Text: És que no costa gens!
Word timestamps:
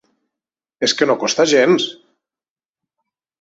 És 0.87 0.95
que 1.01 1.07
no 1.11 1.17
costa 1.25 1.45
gens! 1.51 1.87